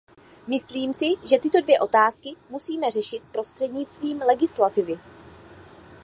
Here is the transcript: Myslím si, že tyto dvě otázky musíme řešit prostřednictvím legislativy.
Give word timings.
Myslím 0.47 0.93
si, 0.93 1.09
že 1.29 1.39
tyto 1.39 1.61
dvě 1.61 1.79
otázky 1.79 2.33
musíme 2.49 2.91
řešit 2.91 3.23
prostřednictvím 3.31 4.21
legislativy. 4.21 4.99